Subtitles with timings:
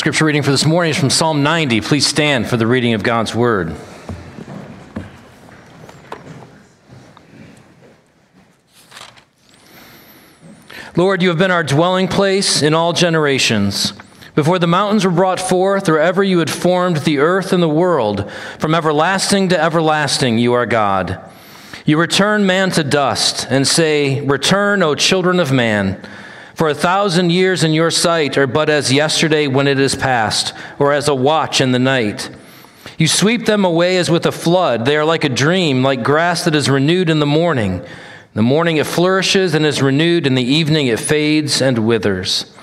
[0.00, 1.82] Scripture reading for this morning is from Psalm 90.
[1.82, 3.76] Please stand for the reading of God's word.
[10.96, 13.92] Lord, you have been our dwelling place in all generations.
[14.34, 17.68] Before the mountains were brought forth, or ever you had formed the earth and the
[17.68, 21.20] world, from everlasting to everlasting, you are God.
[21.84, 26.02] You return man to dust and say, Return, O children of man.
[26.60, 30.52] For a thousand years in your sight are but as yesterday when it is past,
[30.78, 32.28] or as a watch in the night.
[32.98, 34.84] You sweep them away as with a flood.
[34.84, 37.76] They are like a dream, like grass that is renewed in the morning.
[37.76, 37.86] In
[38.34, 42.54] the morning it flourishes and is renewed, in the evening it fades and withers.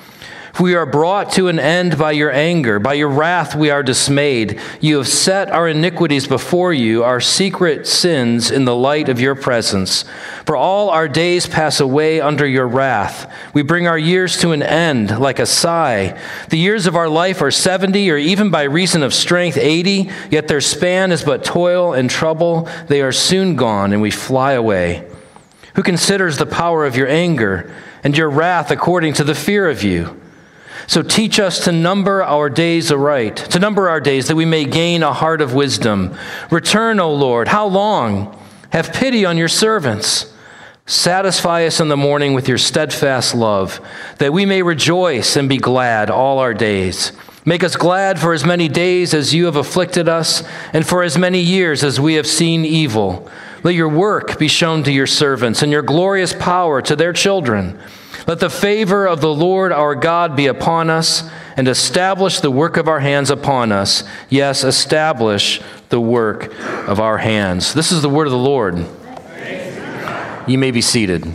[0.60, 2.80] We are brought to an end by your anger.
[2.80, 4.60] By your wrath we are dismayed.
[4.82, 9.36] You have set our iniquities before you, our secret sins in the light of your
[9.36, 10.04] presence.
[10.46, 13.32] For all our days pass away under your wrath.
[13.54, 16.20] We bring our years to an end like a sigh.
[16.50, 20.48] The years of our life are 70, or even by reason of strength, 80, yet
[20.48, 22.68] their span is but toil and trouble.
[22.88, 25.08] They are soon gone, and we fly away.
[25.76, 27.72] Who considers the power of your anger
[28.04, 30.20] and your wrath according to the fear of you?
[30.88, 34.64] So teach us to number our days aright, to number our days that we may
[34.64, 36.18] gain a heart of wisdom.
[36.50, 38.42] Return, O Lord, how long?
[38.72, 40.34] Have pity on your servants.
[40.86, 43.82] Satisfy us in the morning with your steadfast love,
[44.20, 47.12] that we may rejoice and be glad all our days.
[47.44, 51.18] Make us glad for as many days as you have afflicted us, and for as
[51.18, 53.30] many years as we have seen evil.
[53.64, 57.78] Let your work be shown to your servants, and your glorious power to their children.
[58.28, 62.76] Let the favor of the Lord our God be upon us and establish the work
[62.76, 64.04] of our hands upon us.
[64.30, 66.54] Yes, establish the work
[66.88, 67.74] of our hands.
[67.74, 68.86] This is the word of the Lord.
[70.46, 71.26] You may be seated.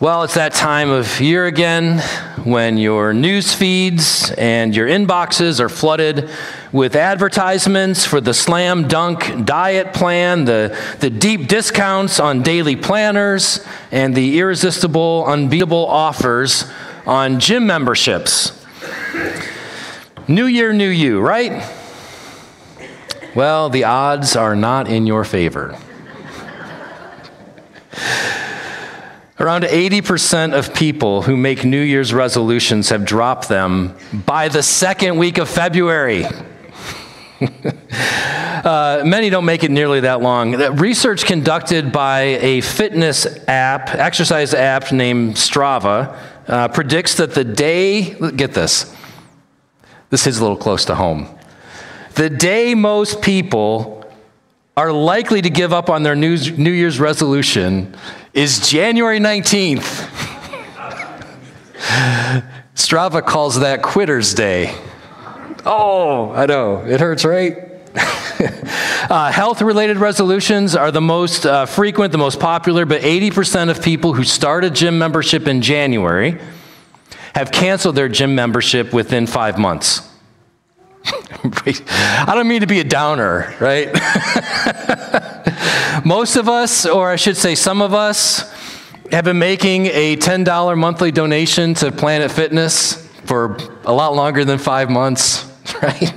[0.00, 2.02] Well, it's that time of year again
[2.44, 6.30] when your news feeds and your inboxes are flooded
[6.72, 13.64] with advertisements for the slam dunk diet plan, the, the deep discounts on daily planners,
[13.90, 16.64] and the irresistible, unbeatable offers
[17.06, 18.66] on gym memberships.
[20.26, 21.66] New year, new you, right?
[23.34, 25.78] Well, the odds are not in your favor.
[29.40, 35.16] Around 80% of people who make New Year's resolutions have dropped them by the second
[35.16, 36.24] week of February.
[37.40, 40.56] uh, many don't make it nearly that long.
[40.76, 46.18] Research conducted by a fitness app, exercise app named Strava,
[46.48, 48.92] uh, predicts that the day, get this,
[50.10, 51.28] this is a little close to home.
[52.16, 54.04] The day most people
[54.76, 57.96] are likely to give up on their New Year's resolution
[58.32, 60.06] is January 19th.
[62.74, 64.74] Strava calls that Quitter's Day.
[65.64, 66.84] Oh, I know.
[66.86, 67.56] It hurts, right?
[69.10, 73.82] uh, Health related resolutions are the most uh, frequent, the most popular, but 80% of
[73.82, 76.38] people who start a gym membership in January
[77.34, 80.08] have canceled their gym membership within five months.
[81.04, 83.88] I don't mean to be a downer, right?
[86.08, 88.50] Most of us, or I should say some of us,
[89.12, 94.56] have been making a $10 monthly donation to Planet Fitness for a lot longer than
[94.56, 95.44] five months,
[95.82, 96.14] right?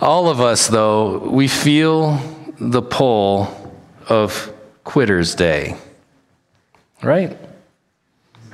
[0.00, 2.20] All of us, though, we feel
[2.56, 3.48] the pull
[4.08, 4.54] of
[4.84, 5.76] Quitter's Day,
[7.02, 7.36] right?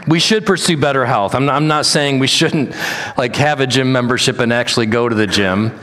[0.07, 1.35] We should pursue better health.
[1.35, 2.75] I'm not, I'm not saying we shouldn't
[3.19, 5.79] like have a gym membership and actually go to the gym.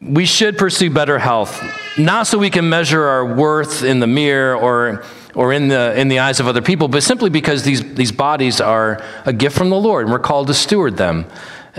[0.00, 1.60] We should pursue better health,
[1.98, 5.04] not so we can measure our worth in the mirror or
[5.34, 8.60] or in the in the eyes of other people, but simply because these these bodies
[8.60, 11.26] are a gift from the Lord and we're called to steward them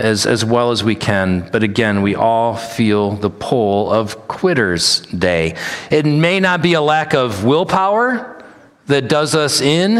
[0.00, 1.48] as, as well as we can.
[1.50, 5.56] But again, we all feel the pull of quitter's day.
[5.90, 8.42] It may not be a lack of willpower
[8.86, 9.98] that does us in,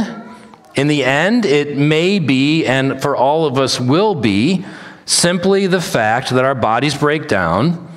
[0.75, 4.65] in the end, it may be, and for all of us will be,
[5.05, 7.90] simply the fact that our bodies break down,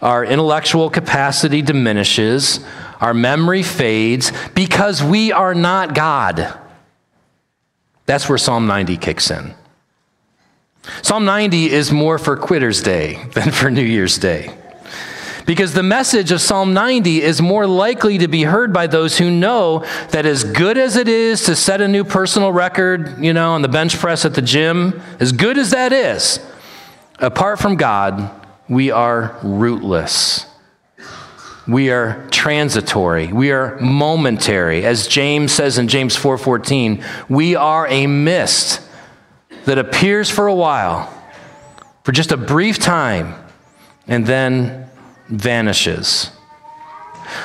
[0.00, 2.60] our intellectual capacity diminishes,
[3.00, 6.58] our memory fades, because we are not God.
[8.06, 9.54] That's where Psalm 90 kicks in.
[11.02, 14.54] Psalm 90 is more for Quitter's Day than for New Year's Day.
[15.44, 19.30] Because the message of Psalm 90 is more likely to be heard by those who
[19.30, 23.52] know that as good as it is to set a new personal record, you know,
[23.52, 26.38] on the bench press at the gym, as good as that is,
[27.18, 28.30] apart from God,
[28.68, 30.46] we are rootless.
[31.66, 33.30] we are transitory.
[33.30, 34.86] We are momentary.
[34.86, 38.80] As James says in James 4:14, we are a mist
[39.66, 41.12] that appears for a while,
[42.04, 43.34] for just a brief time,
[44.06, 44.88] and then
[45.28, 46.30] vanishes.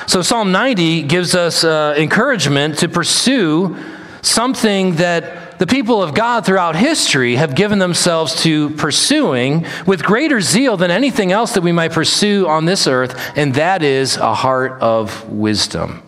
[0.06, 3.76] So Psalm 90 gives us uh, encouragement to pursue
[4.22, 10.40] something that the people of God throughout history have given themselves to pursuing with greater
[10.40, 14.34] zeal than anything else that we might pursue on this earth, and that is a
[14.34, 16.02] heart of wisdom.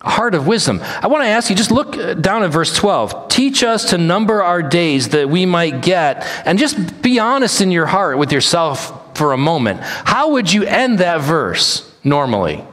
[0.00, 0.80] A heart of wisdom.
[0.82, 3.28] I want to ask you, just look down at verse 12.
[3.28, 7.70] Teach us to number our days that we might get, and just be honest in
[7.70, 9.80] your heart with yourself for a moment.
[9.80, 12.64] How would you end that verse normally?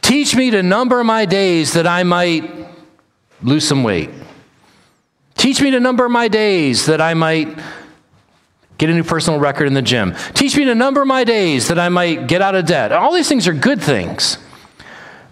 [0.00, 2.50] Teach me to number my days that I might
[3.42, 4.10] lose some weight.
[5.36, 7.58] Teach me to number my days that I might
[8.78, 10.14] get a new personal record in the gym.
[10.34, 12.92] Teach me to number my days that I might get out of debt.
[12.92, 14.38] All these things are good things.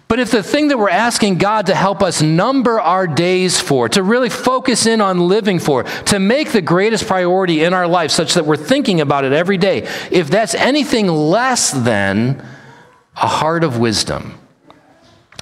[0.07, 3.87] But if the thing that we're asking God to help us number our days for,
[3.89, 8.11] to really focus in on living for, to make the greatest priority in our life
[8.11, 12.45] such that we're thinking about it every day, if that's anything less than
[13.15, 14.37] a heart of wisdom,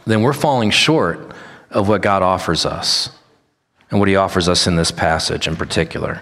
[0.05, 1.31] then we're falling short
[1.71, 3.09] of what God offers us
[3.89, 6.21] and what He offers us in this passage in particular.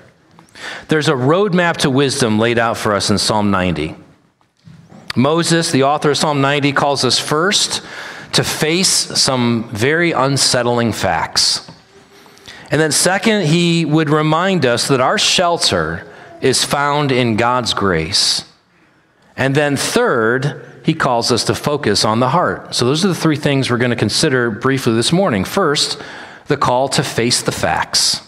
[0.88, 3.96] There's a roadmap to wisdom laid out for us in Psalm 90.
[5.16, 7.82] Moses, the author of Psalm 90, calls us first
[8.34, 11.70] to face some very unsettling facts.
[12.70, 16.06] And then, second, he would remind us that our shelter
[16.42, 18.46] is found in God's grace.
[19.36, 22.76] And then, third, he calls us to focus on the heart.
[22.76, 25.46] So, those are the three things we're going to consider briefly this morning.
[25.46, 26.02] First,
[26.48, 28.22] the call to face the facts.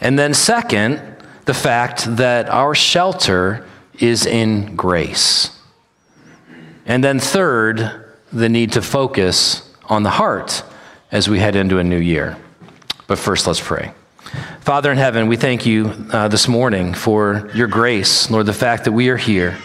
[0.00, 1.00] And then, second,
[1.44, 3.66] the fact that our shelter
[3.98, 5.58] is in grace.
[6.86, 10.62] And then, third, the need to focus on the heart
[11.10, 12.36] as we head into a new year.
[13.06, 13.92] But first, let's pray.
[14.60, 18.84] Father in heaven, we thank you uh, this morning for your grace, Lord, the fact
[18.84, 19.56] that we are here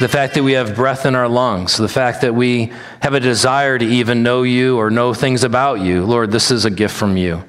[0.00, 3.20] the fact that we have breath in our lungs, the fact that we have a
[3.20, 6.06] desire to even know you or know things about you.
[6.06, 7.44] Lord, this is a gift from you.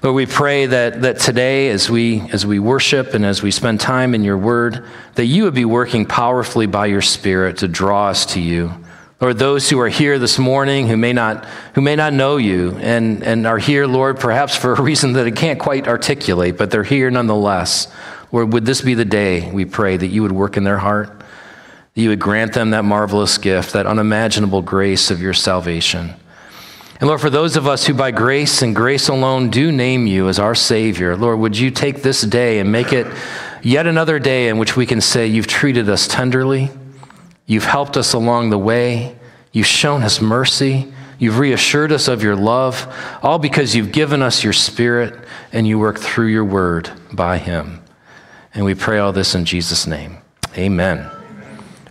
[0.00, 3.80] Lord, we pray that, that today, as we, as we worship and as we spend
[3.80, 4.84] time in your word,
[5.16, 8.72] that you would be working powerfully by your Spirit to draw us to you.
[9.20, 12.76] Lord, those who are here this morning who may not, who may not know you
[12.76, 16.70] and, and are here, Lord, perhaps for a reason that I can't quite articulate, but
[16.70, 17.88] they're here nonetheless.
[18.30, 21.15] Lord, would this be the day, we pray, that you would work in their heart?
[21.96, 26.14] That you would grant them that marvelous gift, that unimaginable grace of your salvation.
[27.00, 30.28] And Lord, for those of us who by grace and grace alone do name you
[30.28, 33.06] as our Savior, Lord, would you take this day and make it
[33.62, 36.70] yet another day in which we can say, You've treated us tenderly,
[37.46, 39.16] you've helped us along the way,
[39.52, 44.44] you've shown us mercy, you've reassured us of your love, all because you've given us
[44.44, 45.18] your Spirit
[45.50, 47.82] and you work through your word by Him.
[48.52, 50.18] And we pray all this in Jesus' name.
[50.58, 51.15] Amen.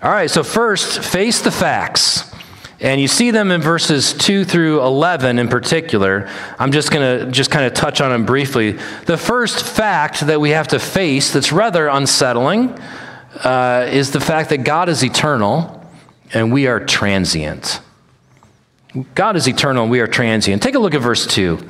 [0.06, 2.32] All right, so first, face the facts.
[2.80, 6.30] And you see them in verses 2 through 11 in particular.
[6.60, 8.74] I'm just going to just kind of touch on them briefly.
[9.08, 12.78] The first fact that we have to face that's rather unsettling
[13.44, 15.84] uh, is the fact that God is eternal
[16.36, 17.82] and we are transient.
[19.16, 20.62] God is eternal and we are transient.
[20.62, 21.68] Take a look at verse 2.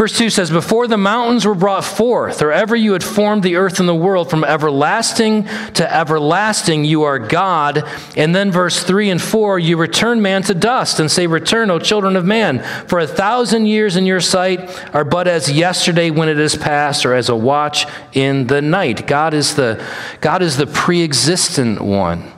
[0.00, 3.56] Verse 2 says, Before the mountains were brought forth, or ever you had formed the
[3.56, 5.44] earth and the world, from everlasting
[5.74, 7.84] to everlasting, you are God.
[8.16, 11.78] And then verse 3 and 4, you return man to dust and say, Return, O
[11.78, 12.60] children of man.
[12.88, 17.04] For a thousand years in your sight are but as yesterday when it is past,
[17.04, 17.84] or as a watch
[18.14, 19.06] in the night.
[19.06, 19.86] God is the,
[20.22, 22.32] God is the pre existent one,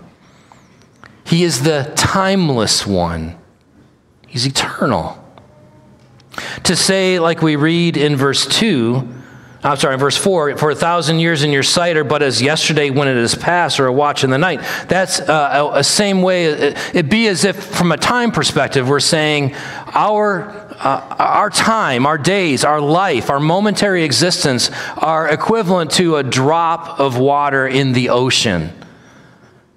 [1.23, 3.39] He is the timeless one,
[4.27, 5.22] He's eternal.
[6.65, 9.23] To say, like we read in verse 2,
[9.65, 12.43] I'm sorry, in verse 4, for a thousand years in your sight are but as
[12.43, 14.61] yesterday when it is past, or a watch in the night.
[14.89, 18.89] That's uh, a, a, same way, it, it be as if from a time perspective,
[18.89, 19.55] we're saying
[19.95, 20.49] our,
[20.81, 26.99] uh, our time, our days, our life, our momentary existence are equivalent to a drop
[26.99, 28.73] of water in the ocean.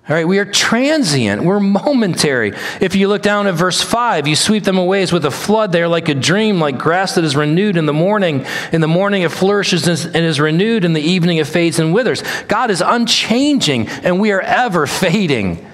[0.07, 1.43] All right, we are transient.
[1.43, 2.53] We're momentary.
[2.79, 5.71] If you look down at verse 5, you sweep them away as with a flood.
[5.71, 8.45] They are like a dream, like grass that is renewed in the morning.
[8.71, 10.85] In the morning it flourishes and is renewed.
[10.85, 12.21] In the evening it fades and withers.
[12.47, 15.65] God is unchanging, and we are ever fading.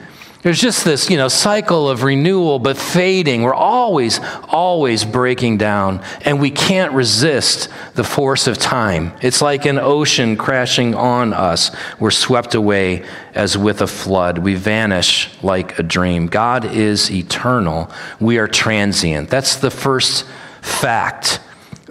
[0.44, 3.44] There's just this, you know, cycle of renewal but fading.
[3.44, 4.20] We're always,
[4.50, 9.14] always breaking down, and we can't resist the force of time.
[9.22, 11.70] It's like an ocean crashing on us.
[12.00, 13.06] We're swept away
[13.36, 14.40] as with a flood.
[14.40, 16.26] We vanish like a dream.
[16.26, 17.92] God is eternal.
[18.20, 19.30] We are transient.
[19.30, 20.26] That's the first
[20.62, 21.40] fact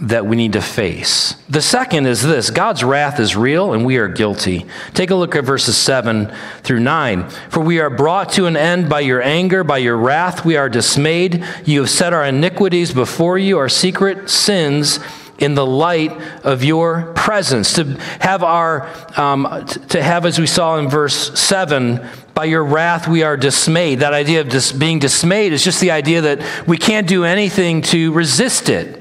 [0.00, 1.34] that we need to face.
[1.48, 4.66] The second is this God's wrath is real and we are guilty.
[4.94, 7.28] Take a look at verses 7 through 9.
[7.50, 10.68] For we are brought to an end by your anger, by your wrath, we are
[10.68, 11.44] dismayed.
[11.64, 15.00] You have set our iniquities before you, our secret sins
[15.38, 16.12] in the light
[16.44, 17.84] of your presence to
[18.20, 18.88] have our
[19.18, 24.00] um, to have as we saw in verse 7 by your wrath we are dismayed
[24.00, 27.80] that idea of dis- being dismayed is just the idea that we can't do anything
[27.80, 28.99] to resist it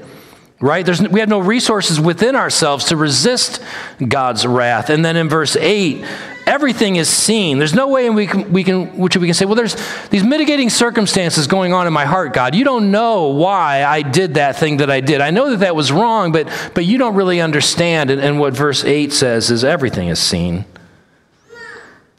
[0.60, 0.84] right?
[0.84, 3.62] There's, we have no resources within ourselves to resist
[4.06, 4.90] God's wrath.
[4.90, 6.04] And then in verse 8,
[6.46, 7.58] everything is seen.
[7.58, 9.76] There's no way we can, we can, which we can say, well, there's
[10.08, 12.54] these mitigating circumstances going on in my heart, God.
[12.54, 15.22] You don't know why I did that thing that I did.
[15.22, 18.10] I know that that was wrong, but, but you don't really understand.
[18.10, 20.66] And, and what verse 8 says is everything is seen.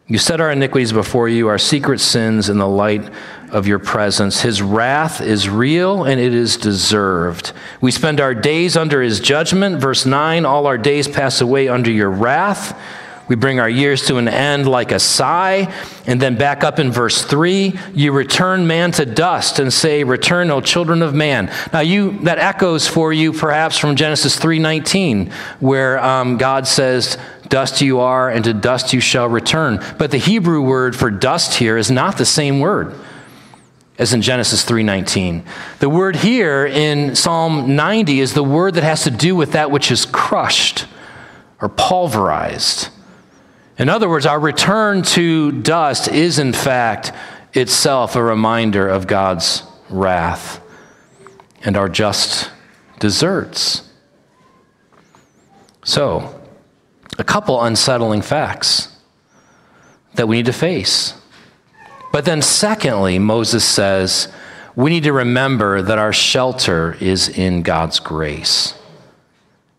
[0.07, 3.07] You set our iniquities before you, our secret sins in the light
[3.51, 4.41] of your presence.
[4.41, 7.53] His wrath is real and it is deserved.
[7.81, 9.79] We spend our days under his judgment.
[9.79, 12.79] Verse 9 All our days pass away under your wrath.
[13.27, 15.73] We bring our years to an end like a sigh.
[16.05, 20.51] And then back up in verse 3, you return man to dust and say, Return,
[20.51, 21.49] O children of man.
[21.71, 25.31] Now you that echoes for you perhaps from Genesis 3:19,
[25.61, 27.17] where um, God says,
[27.47, 29.83] Dust you are, and to dust you shall return.
[29.97, 32.95] But the Hebrew word for dust here is not the same word
[33.97, 35.43] as in Genesis 3:19.
[35.79, 39.71] The word here in Psalm 90 is the word that has to do with that
[39.71, 40.85] which is crushed
[41.61, 42.89] or pulverized.
[43.77, 47.11] In other words, our return to dust is in fact
[47.53, 50.61] itself a reminder of God's wrath
[51.63, 52.49] and our just
[52.99, 53.83] deserts.
[55.83, 56.39] So,
[57.17, 58.87] a couple unsettling facts
[60.15, 61.13] that we need to face.
[62.11, 64.27] But then, secondly, Moses says,
[64.75, 68.73] we need to remember that our shelter is in God's grace.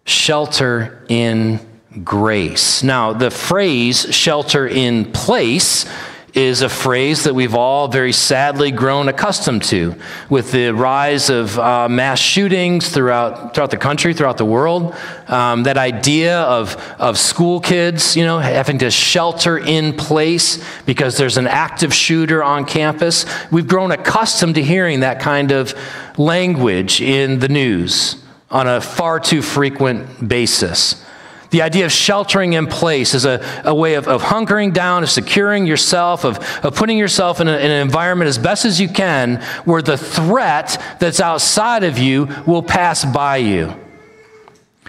[0.05, 1.61] Shelter in
[2.05, 2.83] grace.
[2.83, 5.87] Now, the phrase shelter in place
[6.35, 9.95] is a phrase that we've all very sadly grown accustomed to
[10.31, 14.95] with the rise of uh, mass shootings throughout, throughout the country, throughout the world.
[15.29, 21.19] Um, that idea of, of school kids, you know, having to shelter in place because
[21.19, 23.27] there's an active shooter on campus.
[23.51, 25.75] We've grown accustomed to hearing that kind of
[26.17, 28.17] language in the news
[28.51, 31.05] on a far too frequent basis.
[31.53, 35.11] The idea of sheltering in place is a, a way of, of hunkering down, of
[35.11, 38.89] securing yourself, of, of putting yourself in, a, in an environment as best as you
[38.89, 43.75] can where the threat that's outside of you will pass by you.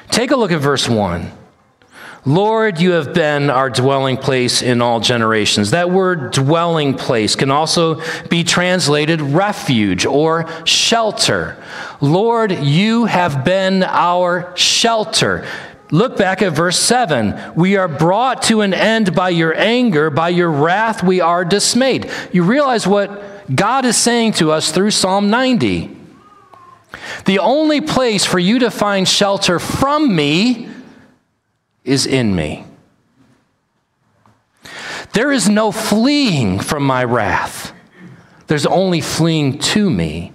[0.09, 1.29] Take a look at verse 1.
[2.25, 5.71] Lord, you have been our dwelling place in all generations.
[5.71, 11.61] That word dwelling place can also be translated refuge or shelter.
[11.99, 15.45] Lord, you have been our shelter.
[15.93, 17.53] Look back at verse 7.
[17.55, 22.09] We are brought to an end by your anger, by your wrath, we are dismayed.
[22.31, 23.21] You realize what
[23.55, 25.95] God is saying to us through Psalm 90.
[27.25, 30.67] The only place for you to find shelter from me
[31.83, 32.65] is in me.
[35.13, 37.71] There is no fleeing from my wrath.
[38.47, 40.31] There's only fleeing to me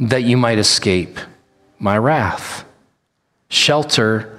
[0.00, 1.20] that you might escape
[1.78, 2.64] my wrath.
[3.48, 4.35] Shelter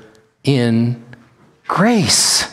[0.47, 1.05] in
[1.67, 2.45] grace.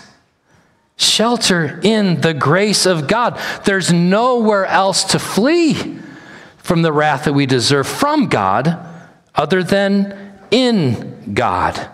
[0.97, 3.41] Shelter in the grace of God.
[3.65, 5.99] There's nowhere else to flee
[6.59, 8.79] from the wrath that we deserve from God
[9.35, 11.89] other than in God.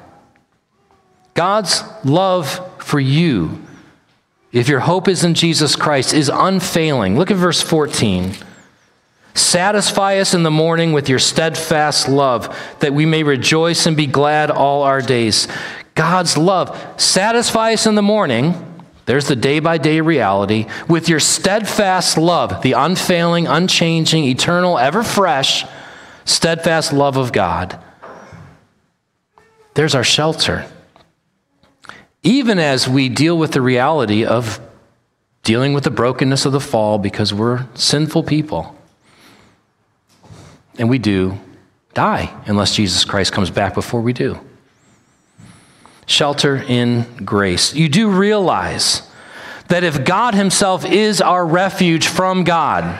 [1.34, 3.62] God's love for you,
[4.52, 7.16] if your hope is in Jesus Christ, is unfailing.
[7.16, 8.34] Look at verse 14.
[9.34, 14.06] Satisfy us in the morning with your steadfast love, that we may rejoice and be
[14.06, 15.46] glad all our days.
[15.94, 16.94] God's love.
[17.00, 18.54] Satisfy us in the morning.
[19.06, 25.02] There's the day by day reality with your steadfast love, the unfailing, unchanging, eternal, ever
[25.02, 25.64] fresh,
[26.24, 27.78] steadfast love of God.
[29.74, 30.66] There's our shelter.
[32.22, 34.60] Even as we deal with the reality of
[35.42, 38.76] dealing with the brokenness of the fall because we're sinful people.
[40.78, 41.38] And we do
[41.94, 44.38] die unless Jesus Christ comes back before we do
[46.10, 47.74] shelter in grace.
[47.74, 49.02] You do realize
[49.68, 52.98] that if God Himself is our refuge from God,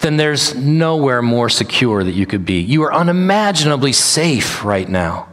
[0.00, 2.60] then there's nowhere more secure that you could be.
[2.60, 5.28] You are unimaginably safe right now.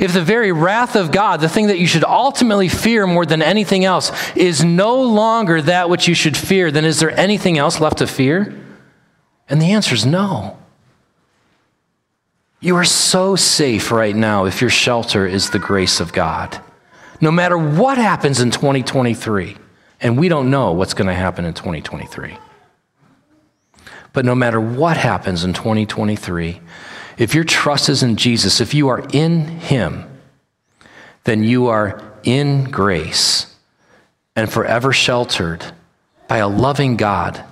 [0.00, 3.42] If the very wrath of God, the thing that you should ultimately fear more than
[3.42, 7.78] anything else, is no longer that which you should fear, then is there anything else
[7.78, 8.58] left to fear?
[9.48, 10.56] And the answer is no.
[12.60, 16.60] You are so safe right now if your shelter is the grace of God.
[17.20, 19.56] No matter what happens in 2023,
[20.00, 22.36] and we don't know what's going to happen in 2023.
[24.12, 26.60] But no matter what happens in 2023,
[27.18, 30.04] if your trust is in Jesus, if you are in Him,
[31.24, 33.54] then you are in grace
[34.34, 35.64] and forever sheltered
[36.28, 37.42] by a loving God.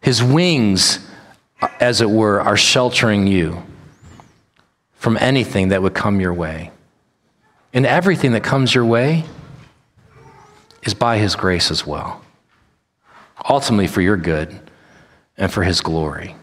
[0.00, 1.04] His wings,
[1.80, 3.62] as it were, are sheltering you
[4.96, 6.70] from anything that would come your way.
[7.72, 9.24] And everything that comes your way
[10.82, 12.22] is by His grace as well,
[13.48, 14.58] ultimately for your good
[15.36, 16.34] and for His glory.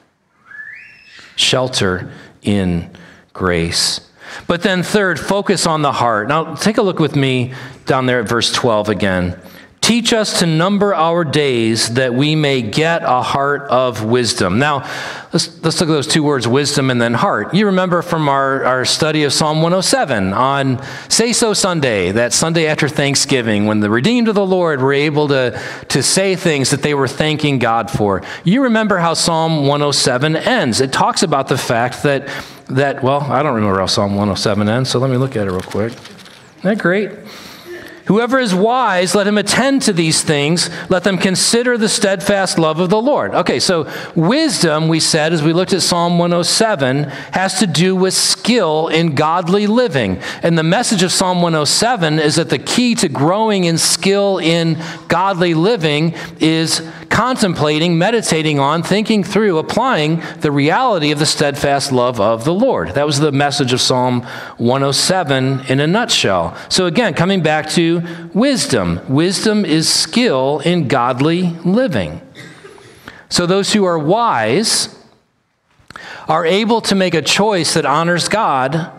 [1.36, 2.12] Shelter
[2.44, 2.92] in
[3.34, 4.12] grace.
[4.48, 6.28] But then, third, focus on the heart.
[6.28, 7.54] Now, take a look with me
[7.86, 9.40] down there at verse 12 again.
[9.84, 14.58] Teach us to number our days that we may get a heart of wisdom.
[14.58, 14.90] Now,
[15.34, 17.54] let's, let's look at those two words, wisdom and then heart.
[17.54, 22.68] You remember from our, our study of Psalm 107 on Say So Sunday, that Sunday
[22.68, 26.82] after Thanksgiving, when the redeemed of the Lord were able to, to say things that
[26.82, 28.22] they were thanking God for.
[28.46, 30.80] You remember how Psalm 107 ends.
[30.80, 32.30] It talks about the fact that,
[32.68, 35.52] that well, I don't remember how Psalm 107 ends, so let me look at it
[35.52, 35.92] real quick.
[35.92, 37.12] Isn't that great?
[38.06, 40.70] Whoever is wise, let him attend to these things.
[40.90, 43.34] Let them consider the steadfast love of the Lord.
[43.34, 48.14] Okay, so wisdom, we said as we looked at Psalm 107, has to do with
[48.14, 50.20] skill in godly living.
[50.42, 54.78] And the message of Psalm 107 is that the key to growing in skill in
[55.08, 62.20] godly living is contemplating, meditating on, thinking through, applying the reality of the steadfast love
[62.20, 62.90] of the Lord.
[62.96, 64.24] That was the message of Psalm
[64.58, 66.58] 107 in a nutshell.
[66.70, 68.02] So, again, coming back to
[68.34, 72.20] wisdom wisdom is skill in godly living.
[73.30, 74.98] So, those who are wise
[76.28, 78.92] are able to make a choice that honors God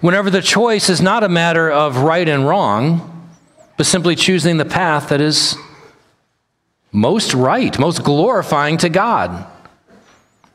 [0.00, 3.30] whenever the choice is not a matter of right and wrong,
[3.76, 5.56] but simply choosing the path that is
[6.92, 9.46] most right, most glorifying to God.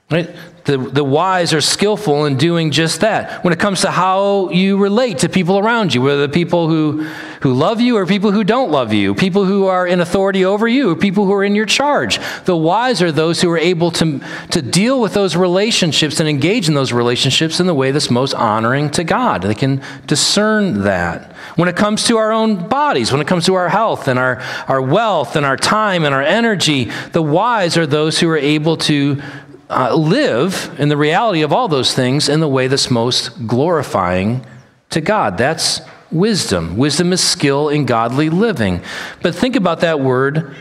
[0.10, 0.30] Right?
[0.68, 3.42] The, the wise are skillful in doing just that.
[3.42, 7.04] When it comes to how you relate to people around you, whether the people who,
[7.42, 10.68] who love you or people who don't love you, people who are in authority over
[10.68, 13.92] you, or people who are in your charge, the wise are those who are able
[13.92, 14.20] to,
[14.52, 18.34] to deal with those relationships and engage in those relationships in the way that's most
[18.34, 19.44] honoring to God.
[19.44, 21.32] They can discern that.
[21.56, 24.42] When it comes to our own bodies, when it comes to our health and our,
[24.68, 28.76] our wealth and our time and our energy, the wise are those who are able
[28.78, 29.22] to
[29.70, 34.46] uh, live in the reality of all those things in the way that's most glorifying
[34.90, 35.38] to God.
[35.38, 36.78] That's wisdom.
[36.78, 38.82] Wisdom is skill in godly living.
[39.22, 40.56] But think about that word,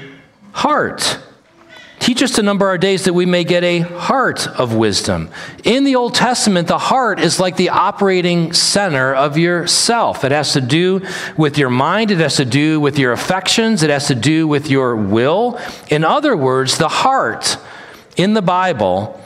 [0.52, 1.20] heart.
[1.98, 5.30] Teach us to number our days that we may get a heart of wisdom.
[5.64, 10.22] In the Old Testament, the heart is like the operating center of yourself.
[10.22, 13.90] It has to do with your mind, it has to do with your affections, it
[13.90, 15.58] has to do with your will.
[15.88, 17.56] In other words, the heart
[18.16, 19.20] in the Bible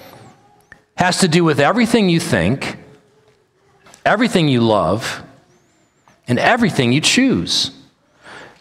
[0.96, 2.76] has to do with everything you think,
[4.04, 5.22] everything you love,
[6.28, 7.70] and everything you choose.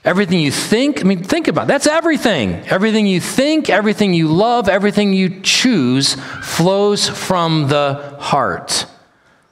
[0.05, 1.67] Everything you think, I mean, think about it.
[1.67, 2.63] that's everything.
[2.67, 8.85] Everything you think, everything you love, everything you choose flows from the heart.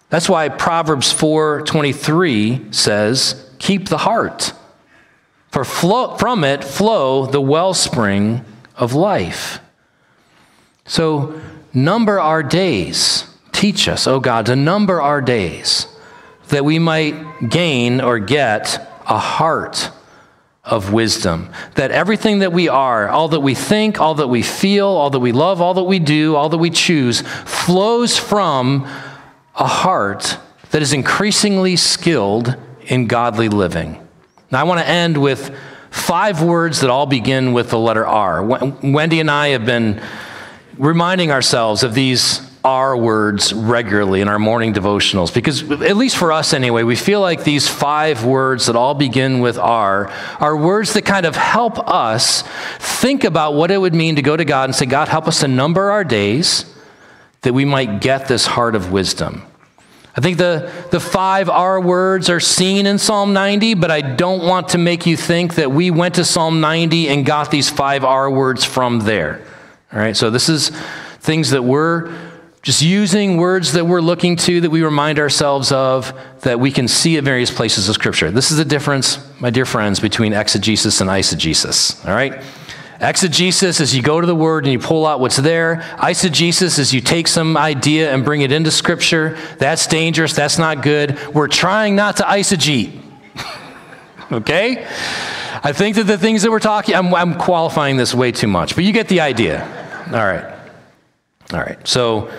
[0.10, 4.54] That's why Proverbs 4:23 says, "Keep the heart,
[5.52, 8.46] for flow, from it flow the wellspring
[8.78, 9.60] of life."
[10.88, 11.40] So,
[11.74, 13.26] number our days.
[13.52, 15.88] Teach us, oh God, to number our days
[16.50, 19.90] that we might gain or get a heart
[20.64, 21.50] of wisdom.
[21.76, 25.20] That everything that we are, all that we think, all that we feel, all that
[25.20, 28.86] we love, all that we do, all that we choose, flows from
[29.56, 30.38] a heart
[30.72, 34.06] that is increasingly skilled in godly living.
[34.52, 35.56] Now, I want to end with
[35.90, 38.44] five words that all begin with the letter R.
[38.44, 40.02] Wendy and I have been
[40.78, 46.34] reminding ourselves of these R words regularly in our morning devotionals because, at least for
[46.34, 50.08] us anyway, we feel like these five words that all begin with R
[50.40, 52.44] are words that kind of help us
[52.80, 55.40] think about what it would mean to go to God and say, God, help us
[55.40, 56.66] to number our days
[57.42, 59.44] that we might get this heart of wisdom.
[60.18, 64.44] I think the, the five R words are seen in Psalm 90, but I don't
[64.44, 68.04] want to make you think that we went to Psalm 90 and got these five
[68.04, 69.46] R words from there.
[69.94, 70.70] All right, so this is
[71.20, 72.14] things that we're
[72.62, 76.90] just using words that we're looking to, that we remind ourselves of, that we can
[76.90, 78.30] see at various places of Scripture.
[78.30, 82.06] This is the difference, my dear friends, between exegesis and eisegesis.
[82.06, 82.44] All right?
[83.00, 85.78] Exegesis is you go to the word and you pull out what's there.
[86.00, 89.38] Eisegesis is you take some idea and bring it into scripture.
[89.60, 90.34] That's dangerous.
[90.34, 91.18] That's not good.
[91.34, 93.07] We're trying not to eisegete.
[94.32, 94.86] Okay?
[95.64, 98.76] I think that the things that we're talking, I'm, I'm qualifying this way too much,
[98.76, 99.66] but you get the idea.
[100.08, 100.54] All right.
[101.54, 101.88] All right.
[101.88, 102.30] So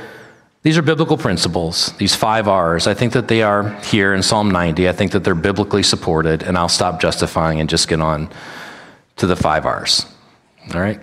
[0.62, 2.86] these are biblical principles, these five R's.
[2.86, 4.88] I think that they are here in Psalm 90.
[4.88, 8.30] I think that they're biblically supported, and I'll stop justifying and just get on
[9.16, 10.06] to the five R's.
[10.74, 11.00] All right?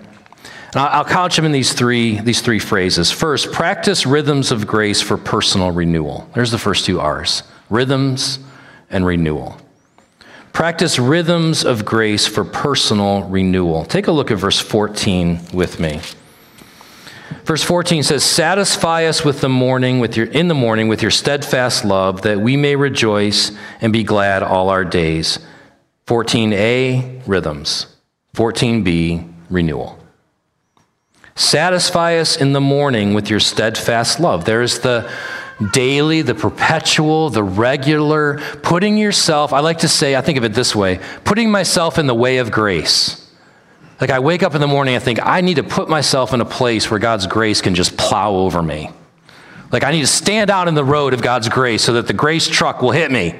[0.72, 3.10] And I'll couch them in these three, these three phrases.
[3.10, 6.28] First, practice rhythms of grace for personal renewal.
[6.34, 8.38] There's the first two R's rhythms
[8.90, 9.58] and renewal.
[10.56, 13.84] Practice rhythms of grace for personal renewal.
[13.84, 16.00] Take a look at verse 14 with me.
[17.44, 21.10] Verse 14 says, Satisfy us with the morning, with your, in the morning with your
[21.10, 25.40] steadfast love, that we may rejoice and be glad all our days.
[26.06, 27.94] 14a, rhythms.
[28.34, 29.98] 14b, renewal.
[31.34, 34.46] Satisfy us in the morning with your steadfast love.
[34.46, 35.12] There's the
[35.72, 40.52] daily, the perpetual, the regular, putting yourself, I like to say, I think of it
[40.52, 43.22] this way putting myself in the way of grace.
[44.00, 46.40] Like I wake up in the morning, I think, I need to put myself in
[46.42, 48.90] a place where God's grace can just plow over me.
[49.72, 52.12] Like I need to stand out in the road of God's grace so that the
[52.12, 53.34] grace truck will hit me.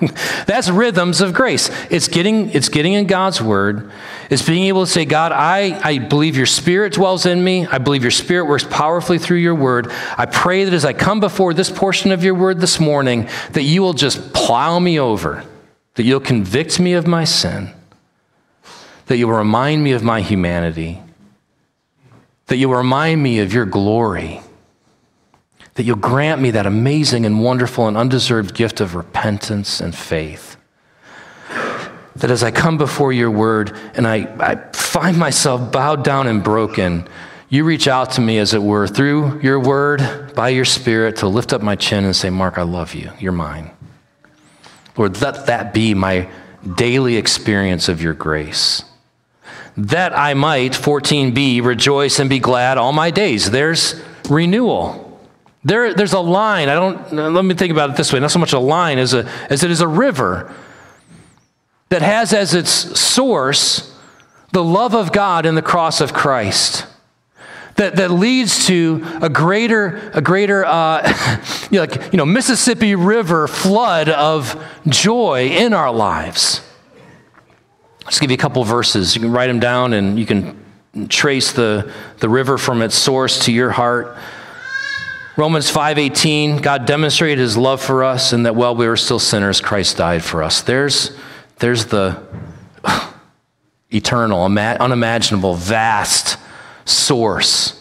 [0.46, 1.70] That's rhythms of grace.
[1.90, 3.90] It's getting, it's getting in God's word.
[4.30, 7.66] It's being able to say, God, I, I believe your spirit dwells in me.
[7.66, 9.88] I believe your spirit works powerfully through your word.
[10.16, 13.62] I pray that as I come before this portion of your word this morning, that
[13.62, 15.44] you will just plow me over,
[15.94, 17.70] that you'll convict me of my sin,
[19.06, 21.00] that you'll remind me of my humanity,
[22.46, 24.42] that you'll remind me of your glory
[25.78, 30.56] that you'll grant me that amazing and wonderful and undeserved gift of repentance and faith.
[32.16, 36.42] That as I come before your word and I, I find myself bowed down and
[36.42, 37.06] broken,
[37.48, 41.28] you reach out to me, as it were, through your word, by your spirit, to
[41.28, 43.12] lift up my chin and say, Mark, I love you.
[43.20, 43.70] You're mine.
[44.96, 46.28] Lord, let that be my
[46.74, 48.82] daily experience of your grace.
[49.76, 53.52] That I might, 14b, rejoice and be glad all my days.
[53.52, 55.07] There's renewal.
[55.68, 56.70] There, there's a line.
[56.70, 59.12] I don't, let me think about it this way not so much a line as,
[59.12, 60.54] a, as it is a river
[61.90, 63.94] that has as its source
[64.50, 66.86] the love of God in the cross of Christ.
[67.74, 71.06] That, that leads to a greater, a greater uh,
[71.70, 76.62] you know, like, you know, Mississippi River flood of joy in our lives.
[78.04, 79.14] I'll just give you a couple verses.
[79.14, 80.64] You can write them down and you can
[81.10, 84.16] trace the, the river from its source to your heart.
[85.38, 89.60] Romans 5:18, God demonstrated his love for us and that while we were still sinners
[89.60, 90.62] Christ died for us.
[90.62, 91.12] There's
[91.60, 92.20] there's the
[93.90, 96.38] eternal, unimaginable, vast
[96.84, 97.80] source.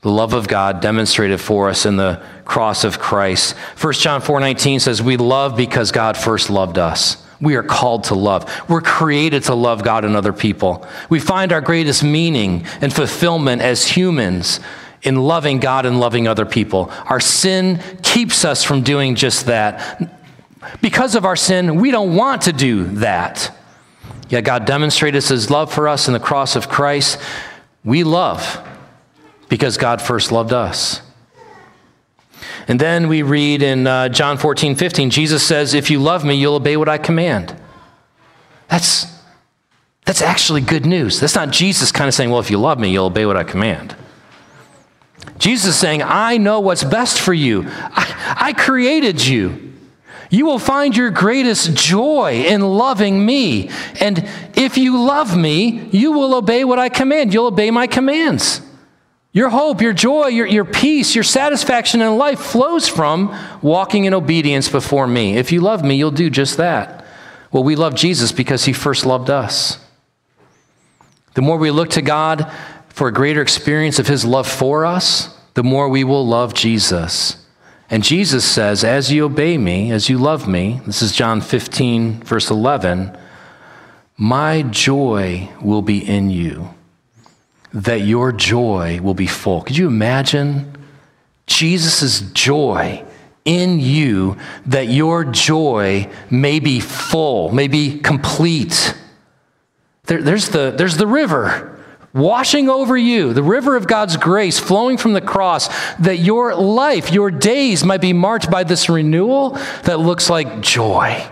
[0.00, 3.54] The love of God demonstrated for us in the cross of Christ.
[3.80, 7.24] 1 John 4:19 says we love because God first loved us.
[7.40, 8.50] We are called to love.
[8.68, 10.84] We're created to love God and other people.
[11.08, 14.58] We find our greatest meaning and fulfillment as humans
[15.06, 16.90] in loving God and loving other people.
[17.06, 20.12] Our sin keeps us from doing just that.
[20.82, 23.56] Because of our sin, we don't want to do that.
[24.28, 27.20] Yet God demonstrated his love for us in the cross of Christ.
[27.84, 28.60] We love
[29.48, 31.00] because God first loved us.
[32.66, 36.34] And then we read in uh, John 14, 15, Jesus says, If you love me,
[36.34, 37.54] you'll obey what I command.
[38.68, 39.06] That's,
[40.04, 41.20] that's actually good news.
[41.20, 43.44] That's not Jesus kind of saying, Well, if you love me, you'll obey what I
[43.44, 43.94] command.
[45.38, 47.64] Jesus is saying, I know what's best for you.
[47.66, 49.74] I, I created you.
[50.30, 53.70] You will find your greatest joy in loving me.
[54.00, 57.32] And if you love me, you will obey what I command.
[57.32, 58.60] You'll obey my commands.
[59.32, 64.14] Your hope, your joy, your, your peace, your satisfaction in life flows from walking in
[64.14, 65.36] obedience before me.
[65.36, 67.04] If you love me, you'll do just that.
[67.52, 69.78] Well, we love Jesus because he first loved us.
[71.34, 72.50] The more we look to God
[72.96, 77.36] for a greater experience of his love for us, the more we will love Jesus.
[77.90, 82.22] And Jesus says, As you obey me, as you love me, this is John 15,
[82.22, 83.14] verse 11,
[84.16, 86.70] my joy will be in you,
[87.70, 89.60] that your joy will be full.
[89.60, 90.74] Could you imagine
[91.46, 93.04] Jesus' joy
[93.44, 98.96] in you that your joy may be full, may be complete.
[100.04, 101.75] There, there's, the, there's the river
[102.16, 107.12] washing over you, the river of God's grace flowing from the cross, that your life,
[107.12, 109.50] your days might be marked by this renewal
[109.84, 111.24] that looks like joy.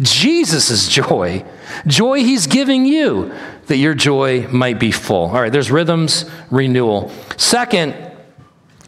[0.00, 1.44] Jesus' joy.
[1.86, 3.32] Joy he's giving you,
[3.66, 5.26] that your joy might be full.
[5.26, 7.12] All right, there's rhythms, renewal.
[7.36, 7.94] Second,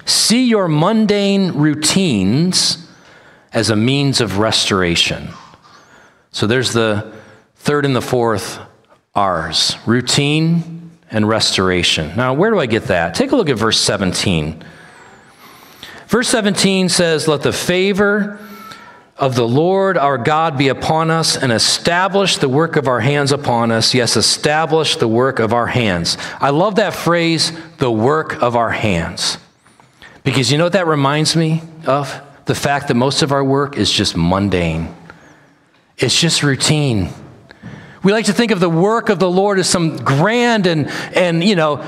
[0.06, 2.88] see your mundane routines
[3.52, 5.28] as a means of restoration.
[6.32, 7.12] So there's the
[7.56, 8.58] third and the fourth
[9.14, 10.83] R's routine
[11.14, 12.14] and restoration.
[12.16, 13.14] Now, where do I get that?
[13.14, 14.62] Take a look at verse 17.
[16.08, 18.38] Verse 17 says, Let the favor
[19.16, 23.30] of the Lord our God be upon us and establish the work of our hands
[23.30, 23.94] upon us.
[23.94, 26.18] Yes, establish the work of our hands.
[26.40, 29.38] I love that phrase, the work of our hands.
[30.24, 32.20] Because you know what that reminds me of?
[32.46, 34.92] The fact that most of our work is just mundane,
[35.96, 37.10] it's just routine.
[38.04, 41.42] We like to think of the work of the Lord as some grand and, and
[41.42, 41.84] you know,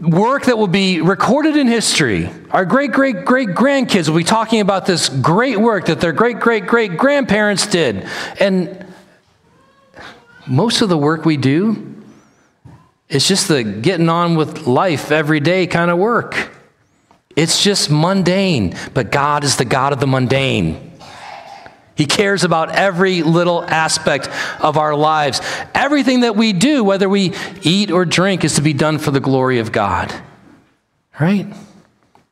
[0.00, 2.30] work that will be recorded in history.
[2.50, 6.40] Our great great great grandkids will be talking about this great work that their great
[6.40, 8.08] great great grandparents did.
[8.40, 8.86] And
[10.46, 11.94] most of the work we do
[13.08, 16.50] is just the getting on with life every day kind of work.
[17.36, 20.93] It's just mundane, but God is the God of the mundane.
[21.96, 24.28] He cares about every little aspect
[24.60, 25.40] of our lives.
[25.74, 29.20] Everything that we do, whether we eat or drink, is to be done for the
[29.20, 30.12] glory of God.
[31.20, 31.46] Right?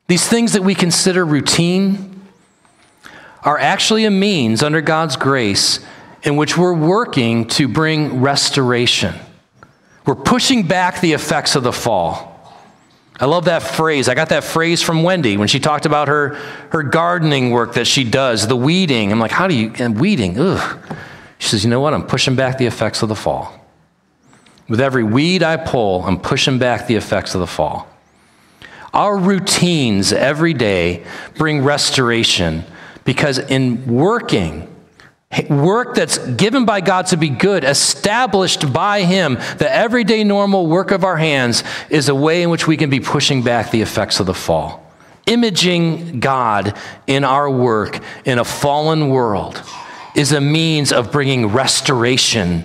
[0.09, 2.23] These things that we consider routine
[3.45, 5.81] are actually a means under God's grace
[6.23, 9.15] in which we're working to bring restoration.
[10.07, 12.32] We're pushing back the effects of the fall.
[13.23, 14.09] I love that phrase.
[14.09, 16.35] I got that phrase from Wendy when she talked about her,
[16.71, 19.13] her gardening work that she does, the weeding.
[19.13, 20.97] I'm like, how do you, and weeding, ugh.
[21.39, 21.95] She says, you know what?
[21.95, 23.65] I'm pushing back the effects of the fall.
[24.69, 27.89] With every weed I pull, I'm pushing back the effects of the fall.
[28.93, 31.05] Our routines every day
[31.37, 32.65] bring restoration
[33.05, 34.67] because in working,
[35.49, 40.91] work that's given by God to be good, established by Him, the everyday normal work
[40.91, 44.21] of our hands is a way in which we can be pushing back the effects
[44.21, 44.83] of the fall.
[45.27, 49.63] Imaging God in our work in a fallen world
[50.15, 52.65] is a means of bringing restoration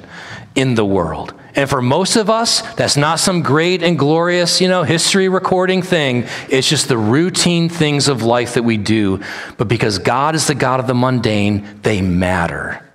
[0.55, 1.33] in the world.
[1.57, 5.81] And for most of us, that's not some great and glorious, you know, history recording
[5.81, 6.27] thing.
[6.49, 9.21] It's just the routine things of life that we do.
[9.57, 12.87] But because God is the God of the mundane, they matter.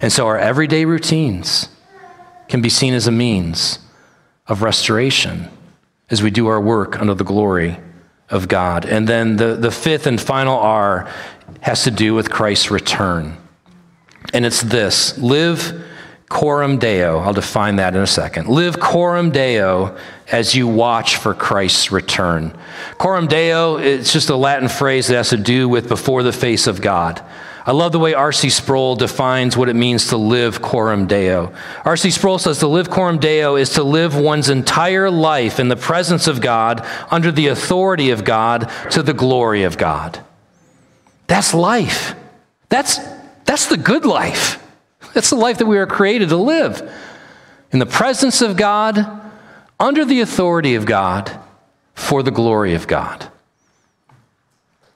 [0.00, 1.68] And so our everyday routines
[2.46, 3.80] can be seen as a means
[4.46, 5.48] of restoration
[6.10, 7.76] as we do our work under the glory
[8.30, 8.84] of God.
[8.84, 11.12] And then the, the fifth and final R
[11.60, 13.36] has to do with Christ's return.
[14.32, 15.84] And it's this live
[16.34, 17.20] coram deo.
[17.20, 18.48] I'll define that in a second.
[18.48, 19.96] Live coram deo
[20.32, 22.58] as you watch for Christ's return.
[22.98, 26.66] Coram deo, it's just a Latin phrase that has to do with before the face
[26.66, 27.24] of God.
[27.64, 28.50] I love the way R.C.
[28.50, 31.54] Sproul defines what it means to live coram deo.
[31.84, 32.10] R.C.
[32.10, 36.26] Sproul says to live coram deo is to live one's entire life in the presence
[36.26, 40.18] of God, under the authority of God, to the glory of God.
[41.28, 42.16] That's life.
[42.70, 42.98] That's,
[43.44, 44.60] that's the good life.
[45.14, 46.92] That's the life that we are created to live
[47.70, 49.22] in the presence of God,
[49.80, 51.40] under the authority of God,
[51.94, 53.30] for the glory of God.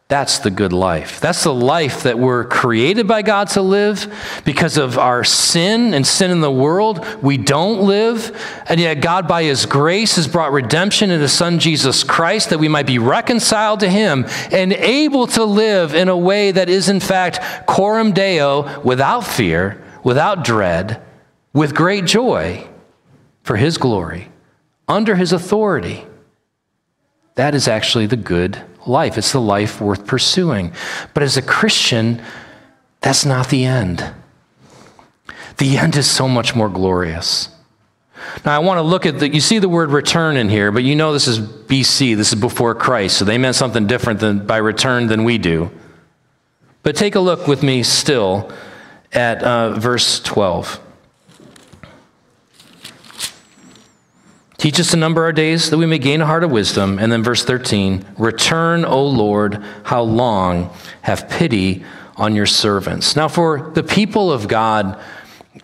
[0.09, 1.21] That's the good life.
[1.21, 4.11] That's the life that we're created by God to live.
[4.45, 8.35] Because of our sin and sin in the world, we don't live.
[8.69, 12.59] And yet, God, by His grace, has brought redemption in His Son, Jesus Christ, that
[12.59, 16.89] we might be reconciled to Him and able to live in a way that is,
[16.89, 21.03] in fact, coram deo, without fear, without dread,
[21.53, 22.67] with great joy
[23.43, 24.29] for His glory,
[24.87, 26.05] under His authority.
[27.35, 29.17] That is actually the good life.
[29.17, 30.73] It's the life worth pursuing.
[31.15, 32.23] But as a Christian,
[33.01, 34.13] that's not the end.
[35.59, 37.51] The end is so much more glorious.
[38.45, 40.85] Now, I want to look at the, you see the word return in here, but
[40.85, 44.47] you know this is BC, this is before Christ, so they meant something different than,
[44.47, 45.71] by return than we do.
[46.83, 48.53] But take a look with me still
[49.13, 50.81] at uh, verse 12.
[54.59, 56.99] Teach us to number our days that we may gain a heart of wisdom.
[56.99, 60.71] And then verse 13 Return, O Lord, how long?
[61.03, 61.85] Have pity
[62.17, 63.15] on your servants.
[63.15, 65.01] Now, for the people of God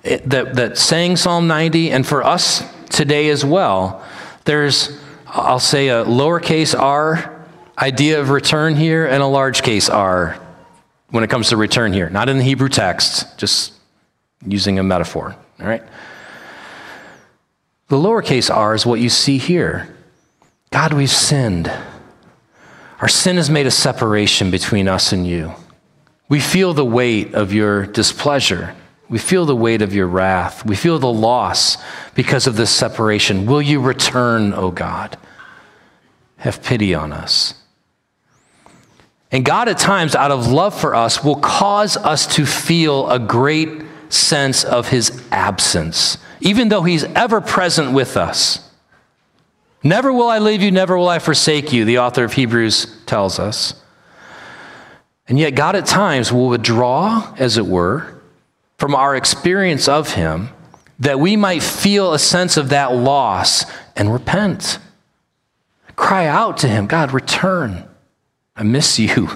[0.03, 4.05] that, that sang Psalm 90, and for us today as well,
[4.45, 7.45] there's, I'll say, a lowercase r
[7.77, 10.39] idea of return here and a large case R
[11.15, 12.11] when it comes to return here.
[12.11, 13.73] Not in the Hebrew text, just
[14.45, 15.37] using a metaphor.
[15.61, 15.85] All right?
[17.87, 19.95] The lowercase r is what you see here.
[20.73, 21.71] God, we've sinned.
[23.01, 25.53] Our sin has made a separation between us and you.
[26.29, 28.75] We feel the weight of your displeasure.
[29.09, 30.67] We feel the weight of your wrath.
[30.67, 31.79] We feel the loss
[32.17, 33.47] because of this separation.
[33.47, 35.17] Will you return, O God?
[36.39, 37.55] Have pity on us.
[39.35, 43.19] And God, at times, out of love for us, will cause us to feel a
[43.19, 48.71] great sense of his absence, even though he's ever present with us.
[49.83, 53.41] Never will I leave you, never will I forsake you, the author of Hebrews tells
[53.41, 53.75] us.
[55.27, 58.23] And yet, God at times will withdraw, as it were,
[58.79, 60.51] from our experience of Him
[61.01, 63.65] that we might feel a sense of that loss
[63.97, 64.79] and repent.
[65.97, 67.89] Cry out to Him God, return.
[68.57, 69.29] I miss you.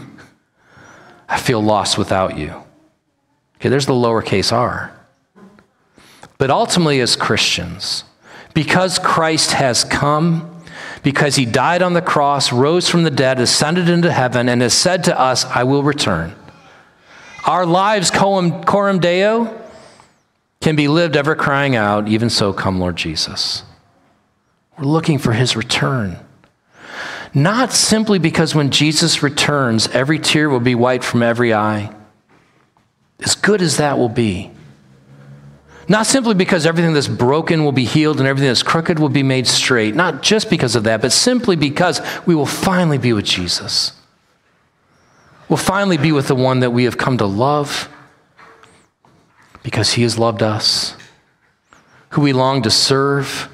[1.28, 2.54] I feel lost without you.
[3.56, 4.94] Okay, there's the lowercase r.
[6.38, 8.04] But ultimately, as Christians,
[8.54, 10.62] because Christ has come,
[11.02, 14.74] because he died on the cross, rose from the dead, ascended into heaven, and has
[14.74, 16.34] said to us, I will return.
[17.44, 19.62] Our lives, coram deo,
[20.60, 23.64] can be lived ever crying out, even so, come, Lord Jesus.
[24.76, 26.18] We're looking for his return.
[27.34, 31.94] Not simply because when Jesus returns, every tear will be wiped from every eye,
[33.20, 34.50] as good as that will be.
[35.88, 39.22] Not simply because everything that's broken will be healed and everything that's crooked will be
[39.22, 39.94] made straight.
[39.94, 43.92] Not just because of that, but simply because we will finally be with Jesus.
[45.48, 47.88] We'll finally be with the one that we have come to love
[49.62, 50.94] because he has loved us,
[52.10, 53.48] who we long to serve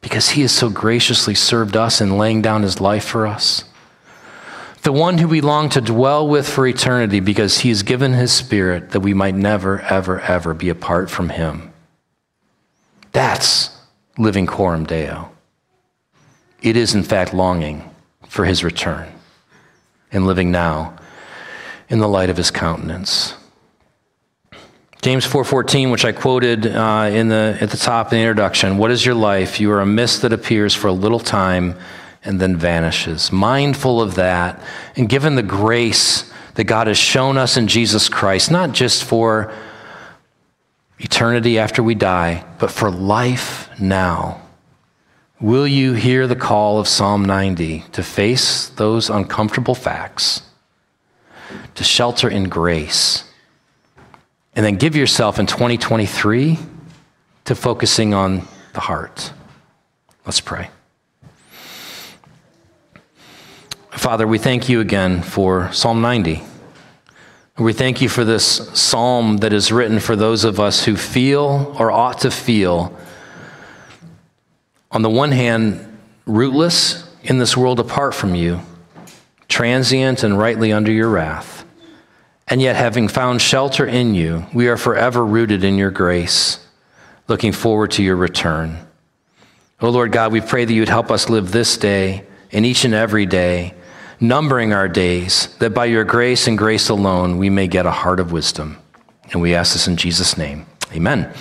[0.00, 3.64] because he has so graciously served us in laying down his life for us
[4.82, 8.32] the one who we long to dwell with for eternity because he has given his
[8.32, 11.70] spirit that we might never, ever, ever be apart from him.
[13.12, 13.70] That's
[14.16, 15.30] living coram deo.
[16.62, 17.94] It is, in fact, longing
[18.28, 19.12] for his return
[20.10, 20.96] and living now
[21.88, 23.34] in the light of his countenance.
[25.00, 28.90] James 4:14, which I quoted uh, in the, at the top of the introduction, "What
[28.90, 29.60] is your life?
[29.60, 31.76] You are a mist that appears for a little time
[32.24, 33.30] and then vanishes.
[33.30, 34.60] Mindful of that,
[34.96, 39.52] and given the grace that God has shown us in Jesus Christ, not just for
[40.98, 44.42] eternity after we die, but for life now.
[45.40, 50.42] Will you hear the call of Psalm 90 to face those uncomfortable facts,
[51.76, 53.22] to shelter in grace,
[54.58, 56.58] and then give yourself in 2023
[57.44, 58.42] to focusing on
[58.72, 59.32] the heart?
[60.26, 60.68] Let's pray.
[63.92, 66.42] Father, we thank you again for Psalm 90.
[67.56, 68.44] We thank you for this
[68.76, 72.98] psalm that is written for those of us who feel or ought to feel,
[74.90, 78.60] on the one hand, rootless in this world apart from you,
[79.46, 81.57] transient and rightly under your wrath.
[82.50, 86.66] And yet, having found shelter in you, we are forever rooted in your grace,
[87.26, 88.78] looking forward to your return.
[89.80, 92.84] Oh Lord God, we pray that you would help us live this day and each
[92.84, 93.74] and every day
[94.20, 98.20] numbering our days, that by your grace and grace alone we may get a heart
[98.20, 98.78] of wisdom.
[99.30, 100.66] And we ask this in Jesus' name.
[100.92, 101.32] Amen.